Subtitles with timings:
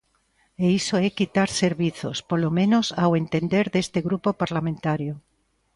[0.63, 5.13] E iso é quitar servizos, polo menos ao entender deste grupo parlamentario.